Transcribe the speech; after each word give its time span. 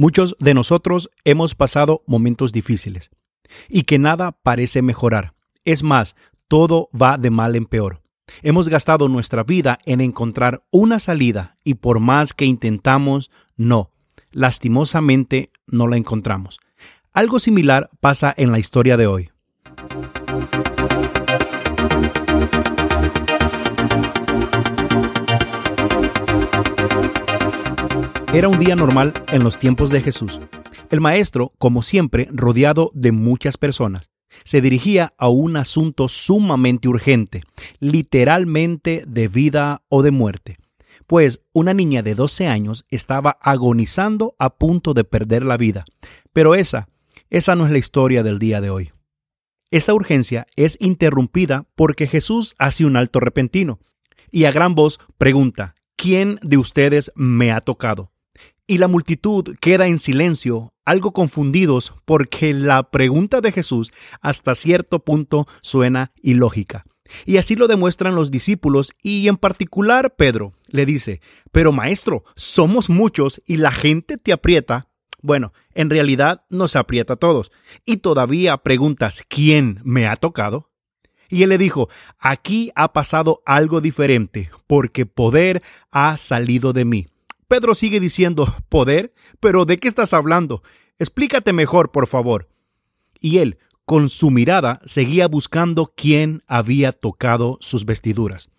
Muchos 0.00 0.34
de 0.40 0.54
nosotros 0.54 1.10
hemos 1.26 1.54
pasado 1.54 2.02
momentos 2.06 2.54
difíciles 2.54 3.10
y 3.68 3.82
que 3.82 3.98
nada 3.98 4.32
parece 4.32 4.80
mejorar. 4.80 5.34
Es 5.66 5.82
más, 5.82 6.16
todo 6.48 6.88
va 6.98 7.18
de 7.18 7.28
mal 7.28 7.54
en 7.54 7.66
peor. 7.66 8.00
Hemos 8.40 8.70
gastado 8.70 9.10
nuestra 9.10 9.42
vida 9.42 9.76
en 9.84 10.00
encontrar 10.00 10.64
una 10.70 11.00
salida 11.00 11.58
y 11.64 11.74
por 11.74 12.00
más 12.00 12.32
que 12.32 12.46
intentamos, 12.46 13.30
no. 13.58 13.90
Lastimosamente 14.30 15.50
no 15.66 15.86
la 15.86 15.98
encontramos. 15.98 16.60
Algo 17.12 17.38
similar 17.38 17.90
pasa 18.00 18.32
en 18.34 18.52
la 18.52 18.58
historia 18.58 18.96
de 18.96 19.06
hoy. 19.06 19.30
Era 28.32 28.46
un 28.46 28.60
día 28.60 28.76
normal 28.76 29.12
en 29.32 29.42
los 29.42 29.58
tiempos 29.58 29.90
de 29.90 30.00
Jesús. 30.00 30.38
El 30.88 31.00
maestro, 31.00 31.52
como 31.58 31.82
siempre, 31.82 32.28
rodeado 32.30 32.92
de 32.94 33.10
muchas 33.10 33.56
personas, 33.56 34.12
se 34.44 34.60
dirigía 34.60 35.12
a 35.18 35.28
un 35.28 35.56
asunto 35.56 36.08
sumamente 36.08 36.86
urgente, 36.86 37.42
literalmente 37.80 39.02
de 39.04 39.26
vida 39.26 39.82
o 39.88 40.04
de 40.04 40.12
muerte, 40.12 40.58
pues 41.08 41.42
una 41.52 41.74
niña 41.74 42.02
de 42.02 42.14
12 42.14 42.46
años 42.46 42.86
estaba 42.88 43.36
agonizando 43.42 44.36
a 44.38 44.50
punto 44.50 44.94
de 44.94 45.02
perder 45.02 45.42
la 45.44 45.56
vida. 45.56 45.84
Pero 46.32 46.54
esa, 46.54 46.88
esa 47.30 47.56
no 47.56 47.66
es 47.66 47.72
la 47.72 47.78
historia 47.78 48.22
del 48.22 48.38
día 48.38 48.60
de 48.60 48.70
hoy. 48.70 48.92
Esta 49.72 49.92
urgencia 49.92 50.46
es 50.54 50.76
interrumpida 50.78 51.66
porque 51.74 52.06
Jesús 52.06 52.54
hace 52.58 52.84
un 52.84 52.94
alto 52.96 53.18
repentino 53.18 53.80
y 54.30 54.44
a 54.44 54.52
gran 54.52 54.76
voz 54.76 55.00
pregunta, 55.18 55.74
¿quién 55.96 56.38
de 56.42 56.58
ustedes 56.58 57.10
me 57.16 57.50
ha 57.50 57.60
tocado? 57.60 58.12
Y 58.70 58.78
la 58.78 58.86
multitud 58.86 59.56
queda 59.60 59.88
en 59.88 59.98
silencio, 59.98 60.72
algo 60.84 61.10
confundidos 61.10 61.92
porque 62.04 62.54
la 62.54 62.84
pregunta 62.84 63.40
de 63.40 63.50
Jesús 63.50 63.92
hasta 64.20 64.54
cierto 64.54 65.00
punto 65.00 65.48
suena 65.60 66.12
ilógica. 66.22 66.84
Y 67.26 67.38
así 67.38 67.56
lo 67.56 67.66
demuestran 67.66 68.14
los 68.14 68.30
discípulos 68.30 68.92
y 69.02 69.26
en 69.26 69.38
particular 69.38 70.14
Pedro 70.14 70.52
le 70.68 70.86
dice, 70.86 71.20
pero 71.50 71.72
maestro, 71.72 72.22
somos 72.36 72.88
muchos 72.88 73.42
y 73.44 73.56
la 73.56 73.72
gente 73.72 74.18
te 74.18 74.32
aprieta. 74.32 74.86
Bueno, 75.20 75.52
en 75.74 75.90
realidad 75.90 76.44
nos 76.48 76.76
aprieta 76.76 77.14
a 77.14 77.16
todos. 77.16 77.50
Y 77.84 77.96
todavía 77.96 78.56
preguntas, 78.58 79.24
¿quién 79.28 79.80
me 79.82 80.06
ha 80.06 80.14
tocado? 80.14 80.70
Y 81.28 81.42
él 81.42 81.48
le 81.48 81.58
dijo, 81.58 81.88
aquí 82.20 82.70
ha 82.76 82.92
pasado 82.92 83.42
algo 83.46 83.80
diferente, 83.80 84.48
porque 84.68 85.06
poder 85.06 85.60
ha 85.90 86.16
salido 86.18 86.72
de 86.72 86.84
mí. 86.84 87.06
Pedro 87.50 87.74
sigue 87.74 87.98
diciendo, 87.98 88.54
¿poder? 88.68 89.12
¿Pero 89.40 89.64
de 89.64 89.80
qué 89.80 89.88
estás 89.88 90.12
hablando? 90.12 90.62
Explícate 91.00 91.52
mejor, 91.52 91.90
por 91.90 92.06
favor. 92.06 92.48
Y 93.18 93.38
él, 93.38 93.58
con 93.84 94.08
su 94.08 94.30
mirada, 94.30 94.80
seguía 94.84 95.26
buscando 95.26 95.92
quién 95.96 96.44
había 96.46 96.92
tocado 96.92 97.58
sus 97.60 97.84
vestiduras. 97.84 98.50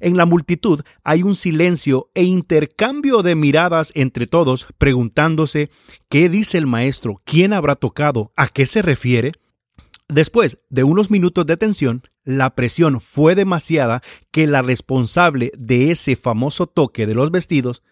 En 0.00 0.16
la 0.16 0.26
multitud 0.26 0.80
hay 1.04 1.22
un 1.22 1.36
silencio 1.36 2.10
e 2.12 2.24
intercambio 2.24 3.22
de 3.22 3.36
miradas 3.36 3.92
entre 3.94 4.26
todos, 4.26 4.66
preguntándose 4.78 5.70
¿qué 6.08 6.28
dice 6.28 6.58
el 6.58 6.66
maestro? 6.66 7.22
¿Quién 7.24 7.52
habrá 7.52 7.76
tocado? 7.76 8.32
¿A 8.34 8.48
qué 8.48 8.66
se 8.66 8.82
refiere? 8.82 9.30
Después 10.08 10.58
de 10.70 10.82
unos 10.82 11.08
minutos 11.08 11.46
de 11.46 11.56
tensión, 11.56 12.02
la 12.24 12.56
presión 12.56 13.00
fue 13.00 13.36
demasiada 13.36 14.02
que 14.32 14.48
la 14.48 14.60
responsable 14.60 15.52
de 15.56 15.92
ese 15.92 16.16
famoso 16.16 16.66
toque 16.66 17.06
de 17.06 17.14
los 17.14 17.30
vestidos 17.30 17.84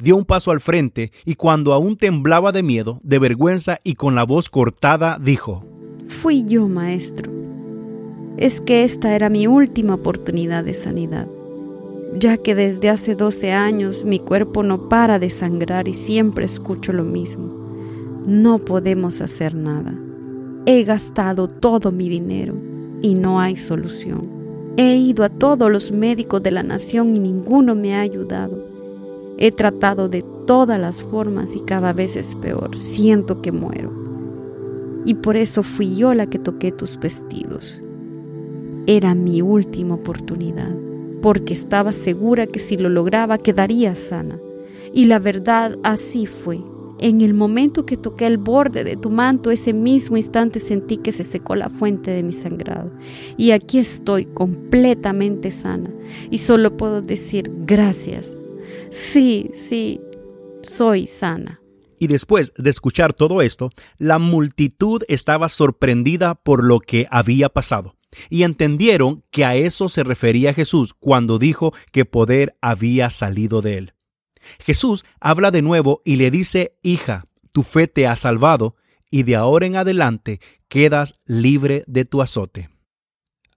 dio 0.00 0.16
un 0.16 0.24
paso 0.24 0.50
al 0.50 0.60
frente 0.60 1.12
y 1.24 1.34
cuando 1.34 1.72
aún 1.72 1.96
temblaba 1.96 2.52
de 2.52 2.62
miedo, 2.62 3.00
de 3.02 3.18
vergüenza 3.18 3.80
y 3.82 3.94
con 3.94 4.14
la 4.14 4.24
voz 4.24 4.50
cortada, 4.50 5.18
dijo, 5.20 5.64
Fui 6.08 6.44
yo, 6.44 6.68
maestro. 6.68 7.32
Es 8.36 8.60
que 8.60 8.84
esta 8.84 9.14
era 9.14 9.28
mi 9.30 9.46
última 9.46 9.94
oportunidad 9.94 10.64
de 10.64 10.74
sanidad, 10.74 11.26
ya 12.18 12.36
que 12.36 12.54
desde 12.54 12.90
hace 12.90 13.14
12 13.14 13.52
años 13.52 14.04
mi 14.04 14.18
cuerpo 14.18 14.62
no 14.62 14.88
para 14.88 15.18
de 15.18 15.30
sangrar 15.30 15.88
y 15.88 15.94
siempre 15.94 16.44
escucho 16.44 16.92
lo 16.92 17.04
mismo. 17.04 17.46
No 18.26 18.58
podemos 18.58 19.20
hacer 19.20 19.54
nada. 19.54 19.94
He 20.66 20.84
gastado 20.84 21.48
todo 21.48 21.92
mi 21.92 22.08
dinero 22.08 22.54
y 23.00 23.14
no 23.14 23.40
hay 23.40 23.56
solución. 23.56 24.28
He 24.76 24.96
ido 24.96 25.24
a 25.24 25.28
todos 25.28 25.70
los 25.70 25.90
médicos 25.90 26.42
de 26.42 26.50
la 26.50 26.62
nación 26.62 27.16
y 27.16 27.18
ninguno 27.18 27.74
me 27.74 27.94
ha 27.94 28.00
ayudado. 28.00 28.65
He 29.38 29.52
tratado 29.52 30.08
de 30.08 30.22
todas 30.46 30.80
las 30.80 31.02
formas 31.02 31.56
y 31.56 31.60
cada 31.60 31.92
vez 31.92 32.16
es 32.16 32.34
peor. 32.36 32.78
Siento 32.78 33.42
que 33.42 33.52
muero. 33.52 33.92
Y 35.04 35.14
por 35.14 35.36
eso 35.36 35.62
fui 35.62 35.94
yo 35.96 36.14
la 36.14 36.26
que 36.26 36.38
toqué 36.38 36.72
tus 36.72 36.98
vestidos. 36.98 37.82
Era 38.86 39.14
mi 39.14 39.42
última 39.42 39.94
oportunidad, 39.94 40.74
porque 41.22 41.52
estaba 41.52 41.92
segura 41.92 42.46
que 42.46 42.58
si 42.58 42.76
lo 42.76 42.88
lograba 42.88 43.38
quedaría 43.38 43.94
sana. 43.94 44.38
Y 44.92 45.04
la 45.04 45.18
verdad 45.18 45.78
así 45.82 46.26
fue. 46.26 46.60
En 46.98 47.20
el 47.20 47.34
momento 47.34 47.84
que 47.84 47.98
toqué 47.98 48.26
el 48.26 48.38
borde 48.38 48.82
de 48.82 48.96
tu 48.96 49.10
manto, 49.10 49.50
ese 49.50 49.74
mismo 49.74 50.16
instante 50.16 50.60
sentí 50.60 50.96
que 50.96 51.12
se 51.12 51.24
secó 51.24 51.54
la 51.54 51.68
fuente 51.68 52.10
de 52.10 52.22
mi 52.22 52.32
sangrado. 52.32 52.90
Y 53.36 53.50
aquí 53.50 53.78
estoy 53.78 54.24
completamente 54.24 55.50
sana. 55.50 55.90
Y 56.30 56.38
solo 56.38 56.76
puedo 56.76 57.02
decir 57.02 57.52
gracias, 57.66 58.34
sí, 58.90 59.50
sí, 59.54 60.00
soy 60.62 61.06
sana. 61.06 61.60
Y 61.98 62.08
después 62.08 62.52
de 62.56 62.70
escuchar 62.70 63.14
todo 63.14 63.40
esto, 63.40 63.70
la 63.98 64.18
multitud 64.18 65.02
estaba 65.08 65.48
sorprendida 65.48 66.34
por 66.34 66.64
lo 66.64 66.80
que 66.80 67.06
había 67.10 67.48
pasado. 67.48 67.96
Y 68.28 68.42
entendieron 68.42 69.24
que 69.30 69.44
a 69.44 69.56
eso 69.56 69.88
se 69.88 70.04
refería 70.04 70.54
Jesús 70.54 70.94
cuando 70.94 71.38
dijo 71.38 71.72
que 71.92 72.04
poder 72.04 72.56
había 72.60 73.10
salido 73.10 73.62
de 73.62 73.78
él. 73.78 73.94
Jesús 74.60 75.04
habla 75.20 75.50
de 75.50 75.62
nuevo 75.62 76.02
y 76.04 76.16
le 76.16 76.30
dice, 76.30 76.76
hija, 76.82 77.24
tu 77.52 77.62
fe 77.62 77.88
te 77.88 78.06
ha 78.06 78.16
salvado, 78.16 78.76
y 79.10 79.22
de 79.22 79.36
ahora 79.36 79.66
en 79.66 79.76
adelante 79.76 80.40
quedas 80.68 81.14
libre 81.26 81.84
de 81.86 82.04
tu 82.04 82.22
azote. 82.22 82.68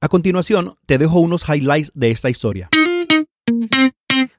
A 0.02 0.08
continuación, 0.08 0.78
te 0.86 0.98
dejo 0.98 1.20
unos 1.20 1.48
highlights 1.48 1.92
de 1.94 2.12
esta 2.12 2.30
historia 2.30 2.70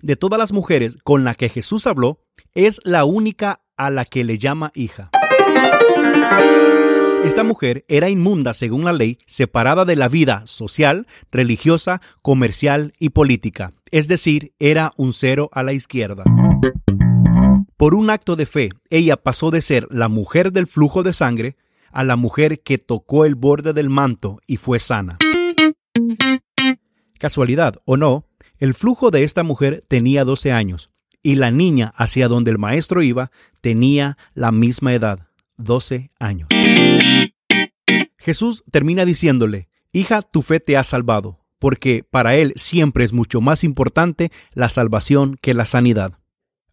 de 0.03 0.17
todas 0.17 0.39
las 0.39 0.53
mujeres 0.53 0.97
con 1.03 1.25
las 1.25 1.37
que 1.37 1.49
Jesús 1.49 1.87
habló, 1.87 2.21
es 2.55 2.81
la 2.85 3.05
única 3.05 3.61
a 3.77 3.91
la 3.91 4.05
que 4.05 4.25
le 4.25 4.39
llama 4.39 4.73
hija. 4.75 5.11
Esta 7.25 7.45
mujer 7.45 7.85
era 7.89 8.09
inmunda 8.09 8.55
según 8.55 8.85
la 8.85 8.95
ley, 8.95 9.19
separada 9.27 9.85
de 9.85 9.95
la 9.95 10.09
vida 10.09 10.43
social, 10.47 11.07
religiosa, 11.31 12.01
comercial 12.23 12.95
y 12.99 13.11
política, 13.11 13.75
es 13.91 14.09
decir, 14.09 14.55
era 14.59 14.93
un 14.97 15.13
cero 15.13 15.51
a 15.53 15.63
la 15.63 15.75
izquierda. 15.75 16.25
Por 17.77 17.95
un 17.95 18.11
acto 18.11 18.37
de 18.37 18.47
fe, 18.47 18.71
ella 18.89 19.17
pasó 19.17 19.51
de 19.51 19.61
ser 19.61 19.87
la 19.91 20.09
mujer 20.09 20.53
del 20.53 20.67
flujo 20.67 21.03
de 21.03 21.13
sangre 21.13 21.57
a 21.93 22.05
la 22.05 22.17
mujer 22.17 22.61
que 22.63 22.79
tocó 22.79 23.25
el 23.25 23.35
borde 23.35 23.73
del 23.73 23.91
manto 23.91 24.39
y 24.47 24.57
fue 24.57 24.79
sana. 24.79 25.19
Casualidad 27.19 27.77
o 27.85 27.97
no, 27.97 28.25
el 28.61 28.75
flujo 28.75 29.11
de 29.11 29.25
esta 29.25 29.43
mujer 29.43 29.83
tenía 29.89 30.25
12 30.25 30.53
años 30.53 30.91
y 31.23 31.37
la 31.37 31.51
niña 31.51 31.93
hacia 31.97 32.29
donde 32.29 32.51
el 32.51 32.59
maestro 32.59 33.03
iba 33.03 33.31
tenía 33.63 34.19
la 34.35 34.53
misma 34.53 34.95
edad, 34.95 35.29
12 35.57 36.11
años. 36.19 36.49
Jesús 38.19 38.63
termina 38.71 39.05
diciéndole, 39.07 39.69
Hija, 39.93 40.23
tu 40.23 40.43
fe 40.43 40.61
te 40.61 40.77
ha 40.77 40.85
salvado, 40.85 41.41
porque 41.59 42.05
para 42.09 42.37
Él 42.37 42.53
siempre 42.55 43.05
es 43.05 43.13
mucho 43.13 43.41
más 43.41 43.65
importante 43.65 44.31
la 44.53 44.69
salvación 44.69 45.37
que 45.41 45.55
la 45.55 45.65
sanidad. 45.65 46.19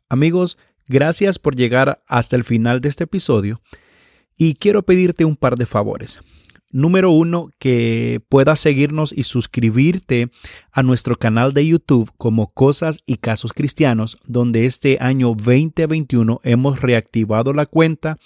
Amigos, 0.09 0.57
gracias 0.87 1.39
por 1.39 1.55
llegar 1.55 2.03
hasta 2.05 2.35
el 2.35 2.43
final 2.43 2.81
de 2.81 2.89
este 2.89 3.05
episodio 3.05 3.61
y 4.35 4.55
quiero 4.55 4.83
pedirte 4.83 5.25
un 5.25 5.37
par 5.37 5.55
de 5.55 5.65
favores. 5.65 6.19
Número 6.69 7.11
uno, 7.11 7.49
que 7.59 8.21
puedas 8.27 8.59
seguirnos 8.59 9.13
y 9.13 9.23
suscribirte 9.23 10.29
a 10.71 10.83
nuestro 10.83 11.15
canal 11.15 11.53
de 11.53 11.65
YouTube 11.65 12.11
como 12.17 12.53
Cosas 12.53 12.99
y 13.05 13.17
Casos 13.17 13.53
Cristianos, 13.53 14.17
donde 14.25 14.65
este 14.65 14.97
año 14.99 15.29
2021 15.29 16.41
hemos 16.43 16.81
reactivado 16.81 17.53
la 17.53 17.65
cuenta 17.65 18.17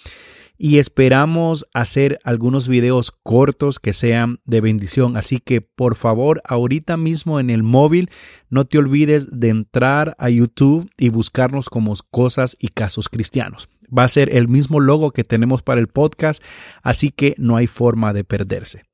y 0.58 0.78
esperamos 0.78 1.66
hacer 1.72 2.18
algunos 2.24 2.68
videos 2.68 3.10
cortos 3.10 3.78
que 3.78 3.92
sean 3.92 4.40
de 4.44 4.60
bendición. 4.60 5.16
Así 5.16 5.38
que 5.38 5.60
por 5.60 5.94
favor, 5.94 6.42
ahorita 6.44 6.96
mismo 6.96 7.40
en 7.40 7.50
el 7.50 7.62
móvil, 7.62 8.10
no 8.50 8.64
te 8.64 8.78
olvides 8.78 9.28
de 9.30 9.48
entrar 9.48 10.14
a 10.18 10.30
YouTube 10.30 10.90
y 10.98 11.08
buscarnos 11.08 11.68
como 11.68 11.94
Cosas 12.10 12.56
y 12.58 12.68
Casos 12.68 13.08
Cristianos 13.08 13.68
va 13.96 14.04
a 14.04 14.08
ser 14.08 14.34
el 14.34 14.48
mismo 14.48 14.80
logo 14.80 15.10
que 15.10 15.24
tenemos 15.24 15.62
para 15.62 15.80
el 15.80 15.88
podcast, 15.88 16.42
así 16.82 17.10
que 17.10 17.34
no 17.38 17.56
hay 17.56 17.66
forma 17.66 18.12
de 18.12 18.24
perderse. 18.24 18.84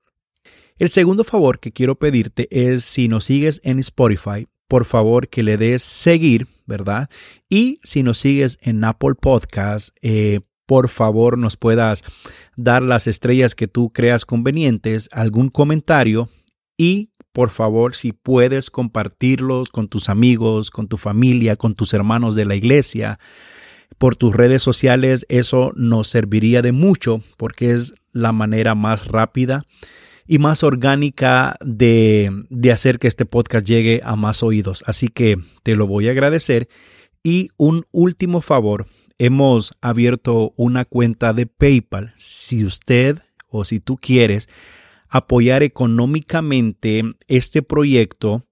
El 0.79 0.91
segundo 0.91 1.25
favor 1.25 1.59
que 1.59 1.73
quiero 1.73 1.99
pedirte 1.99 2.49
es 2.51 2.85
si 2.85 3.09
nos 3.09 3.25
sigues 3.25 3.61
en 3.65 3.79
Spotify, 3.81 4.47
por 4.69 4.85
favor 4.85 5.29
que 5.29 5.43
le 5.43 5.57
des 5.57 5.83
seguir, 5.83 6.47
¿verdad? 6.67 7.09
Y 7.49 7.81
si 7.83 8.03
nos 8.03 8.19
sigues 8.19 8.59
en 8.61 8.85
Apple 8.85 9.15
Podcast, 9.21 9.97
eh, 10.03 10.41
por 10.67 10.89
favor 10.89 11.39
nos 11.39 11.57
puedas 11.57 12.05
dar 12.57 12.83
las 12.83 13.07
estrellas 13.07 13.55
que 13.55 13.67
tú 13.67 13.91
creas 13.91 14.27
convenientes, 14.27 15.09
algún 15.13 15.49
comentario 15.49 16.29
y 16.77 17.11
por 17.33 17.51
favor 17.51 17.97
si 17.97 18.13
puedes 18.13 18.71
compartirlos 18.71 19.71
con 19.71 19.89
tus 19.89 20.09
amigos, 20.09 20.71
con 20.71 20.87
tu 20.87 20.97
familia, 20.97 21.57
con 21.57 21.75
tus 21.75 21.95
hermanos 21.95 22.35
de 22.35 22.45
la 22.45 22.55
iglesia, 22.55 23.19
por 23.97 24.17
tus 24.17 24.35
redes 24.35 24.63
sociales, 24.63 25.25
eso 25.29 25.73
nos 25.75 26.09
serviría 26.09 26.63
de 26.63 26.73
mucho 26.73 27.23
porque 27.37 27.73
es 27.73 27.95
la 28.13 28.33
manera 28.33 28.75
más 28.75 29.07
rápida 29.07 29.65
y 30.27 30.39
más 30.39 30.63
orgánica 30.63 31.57
de, 31.65 32.31
de 32.51 32.73
hacer 32.73 32.99
que 32.99 33.09
este 33.09 33.25
podcast 33.25 33.67
llegue 33.67 34.01
a 34.05 34.15
más 34.15 34.43
oídos. 34.43 34.85
Así 34.87 35.09
que 35.09 35.39
te 35.63 35.75
lo 35.75 35.87
voy 35.87 36.09
a 36.09 36.11
agradecer. 36.11 36.69
Y 37.23 37.51
un 37.57 37.87
último 37.93 38.41
favor, 38.41 38.87
hemos 39.19 39.75
abierto 39.81 40.53
una 40.57 40.85
cuenta 40.85 41.33
de 41.33 41.47
PayPal. 41.47 42.13
Si 42.17 42.65
usted 42.65 43.19
o 43.49 43.65
si 43.65 43.81
tú 43.81 43.97
quieres 43.97 44.49
apoyar 45.09 45.63
económicamente 45.63 47.03
este 47.27 47.63
proyecto, 47.63 48.45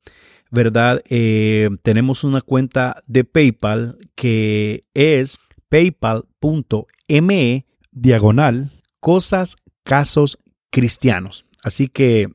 ¿verdad? 0.50 1.02
Eh, 1.08 1.69
tenemos 1.82 2.25
una 2.25 2.40
cuenta 2.40 3.02
de 3.06 3.25
PayPal 3.25 3.98
que 4.14 4.84
es 4.94 5.38
paypal.me 5.69 7.66
diagonal 7.93 8.72
cosas, 9.00 9.56
casos 9.84 10.38
cristianos. 10.70 11.44
Así 11.62 11.88
que 11.88 12.28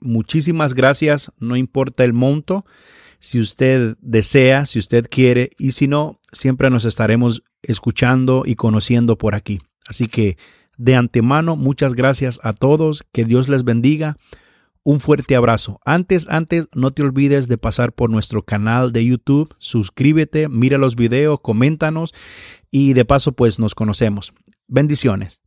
muchísimas 0.00 0.74
gracias, 0.74 1.32
no 1.38 1.56
importa 1.56 2.04
el 2.04 2.12
monto, 2.12 2.64
si 3.20 3.40
usted 3.40 3.96
desea, 4.00 4.66
si 4.66 4.78
usted 4.78 5.06
quiere, 5.10 5.50
y 5.58 5.72
si 5.72 5.88
no, 5.88 6.20
siempre 6.32 6.70
nos 6.70 6.84
estaremos 6.84 7.42
escuchando 7.62 8.44
y 8.46 8.54
conociendo 8.54 9.18
por 9.18 9.34
aquí. 9.34 9.60
Así 9.88 10.08
que 10.08 10.36
de 10.76 10.94
antemano, 10.94 11.56
muchas 11.56 11.94
gracias 11.94 12.38
a 12.42 12.52
todos, 12.52 13.04
que 13.12 13.24
Dios 13.24 13.48
les 13.48 13.64
bendiga. 13.64 14.16
Un 14.88 15.00
fuerte 15.00 15.36
abrazo. 15.36 15.80
Antes, 15.84 16.26
antes, 16.30 16.66
no 16.74 16.92
te 16.92 17.02
olvides 17.02 17.46
de 17.46 17.58
pasar 17.58 17.92
por 17.92 18.08
nuestro 18.08 18.42
canal 18.42 18.90
de 18.90 19.04
YouTube, 19.04 19.54
suscríbete, 19.58 20.48
mira 20.48 20.78
los 20.78 20.96
videos, 20.96 21.40
coméntanos 21.42 22.14
y 22.70 22.94
de 22.94 23.04
paso 23.04 23.32
pues 23.32 23.58
nos 23.58 23.74
conocemos. 23.74 24.32
Bendiciones. 24.66 25.40